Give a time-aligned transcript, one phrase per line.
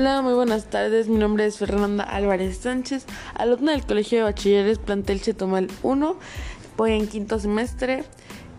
[0.00, 1.08] Hola, muy buenas tardes.
[1.08, 3.04] Mi nombre es Fernanda Álvarez Sánchez,
[3.34, 6.16] alumna del Colegio de Bachilleres Plantel Chetumal 1.
[6.78, 8.04] Voy en quinto semestre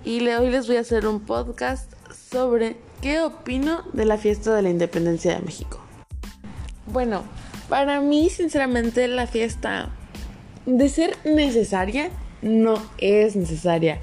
[0.06, 1.92] y hoy les voy a hacer un podcast
[2.30, 5.84] sobre qué opino de la fiesta de la independencia de México.
[6.86, 7.24] Bueno,
[7.70, 9.90] para mí, sinceramente, la fiesta,
[10.68, 12.12] de ser necesaria,
[12.44, 14.00] no es necesaria.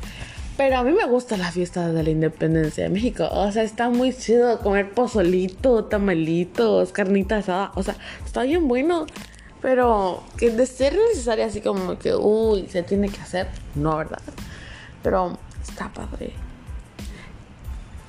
[0.59, 3.29] Pero a mí me gusta la fiesta de la independencia de México.
[3.31, 7.71] O sea, está muy chido comer pozolito, tamalitos, carnita asada.
[7.77, 7.95] O sea,
[8.27, 9.07] está bien bueno.
[9.63, 14.21] Pero que de ser necesaria, así como que, uy, se tiene que hacer, no, ¿verdad?
[15.05, 16.33] Pero está padre.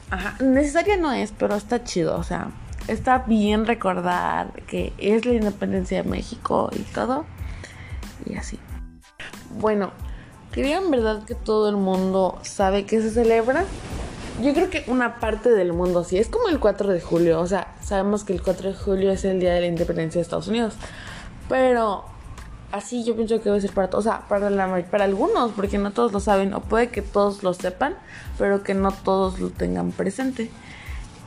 [0.09, 2.17] Ajá, necesaria no es, pero está chido.
[2.17, 2.49] O sea,
[2.87, 7.25] está bien recordar que es la independencia de México y todo.
[8.25, 8.57] Y así.
[9.51, 9.91] Bueno,
[10.59, 13.63] ¿Creían verdad que todo el mundo sabe que se celebra?
[14.43, 16.17] Yo creo que una parte del mundo sí.
[16.17, 17.39] Es como el 4 de julio.
[17.39, 20.23] O sea, sabemos que el 4 de julio es el día de la independencia de
[20.23, 20.73] Estados Unidos.
[21.47, 22.03] Pero
[22.73, 24.05] así yo pienso que debe ser para todos.
[24.05, 26.53] O sea, para, la, para algunos, porque no todos lo saben.
[26.53, 27.95] O puede que todos lo sepan,
[28.37, 30.51] pero que no todos lo tengan presente.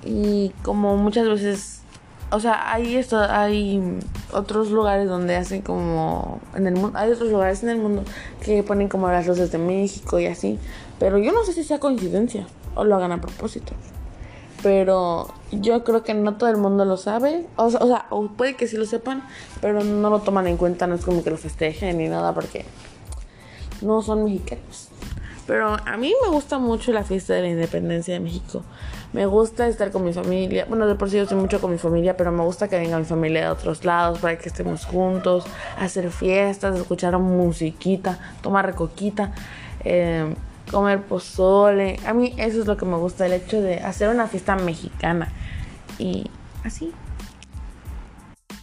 [0.04, 1.80] Y como muchas veces
[2.32, 3.98] o sea, hay esto, hay
[4.32, 8.04] otros lugares donde hacen como en el mundo, hay otros lugares en el mundo
[8.42, 10.58] que ponen como las luces de México y así,
[10.98, 13.74] pero yo no sé si sea coincidencia o lo hagan a propósito.
[14.62, 17.46] Pero yo creo que no todo el mundo lo sabe.
[17.56, 19.24] O sea, o, sea, puede que sí lo sepan,
[19.60, 20.86] pero no lo toman en cuenta.
[20.86, 22.64] No es como que lo festejen ni nada porque
[23.80, 24.88] no son mexicanos.
[25.46, 28.62] Pero a mí me gusta mucho la fiesta de la independencia de México.
[29.12, 30.66] Me gusta estar con mi familia.
[30.68, 32.98] Bueno, de por sí yo estoy mucho con mi familia, pero me gusta que venga
[32.98, 35.44] mi familia de otros lados para que estemos juntos,
[35.78, 39.32] hacer fiestas, escuchar musiquita, tomar coquita,
[39.84, 40.34] eh,
[40.70, 41.98] comer pozole.
[42.06, 45.28] A mí eso es lo que me gusta, el hecho de hacer una fiesta mexicana.
[45.98, 46.30] Y
[46.64, 46.92] así.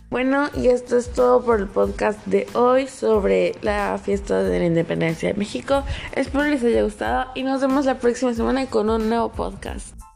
[0.10, 4.66] Bueno, y esto es todo por el podcast de hoy sobre la fiesta de la
[4.66, 5.84] independencia de México.
[6.14, 10.09] Espero les haya gustado y nos vemos la próxima semana con un nuevo podcast.